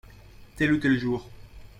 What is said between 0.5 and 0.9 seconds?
Tel ou